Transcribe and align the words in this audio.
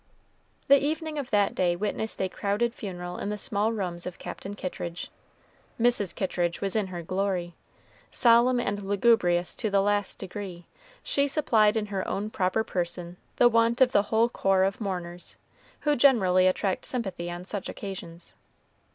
The 0.67 0.83
evening 0.83 1.19
of 1.19 1.29
that 1.29 1.53
day 1.53 1.75
witnessed 1.75 2.19
a 2.23 2.27
crowded 2.27 2.73
funeral 2.73 3.19
in 3.19 3.29
the 3.29 3.37
small 3.37 3.71
rooms 3.71 4.07
of 4.07 4.17
Captain 4.17 4.55
Kittridge. 4.55 5.11
Mrs. 5.79 6.15
Kittridge 6.15 6.59
was 6.59 6.75
in 6.75 6.87
her 6.87 7.03
glory. 7.03 7.53
Solemn 8.09 8.59
and 8.59 8.81
lugubrious 8.81 9.55
to 9.57 9.69
the 9.69 9.79
last 9.79 10.17
degree, 10.17 10.65
she 11.03 11.27
supplied 11.27 11.77
in 11.77 11.85
her 11.93 12.07
own 12.07 12.31
proper 12.31 12.63
person 12.63 13.17
the 13.35 13.47
want 13.47 13.79
of 13.79 13.91
the 13.91 14.01
whole 14.09 14.27
corps 14.27 14.63
of 14.63 14.81
mourners, 14.81 15.37
who 15.81 15.95
generally 15.95 16.47
attract 16.47 16.83
sympathy 16.85 17.29
on 17.29 17.45
such 17.45 17.69
occasions. 17.69 18.33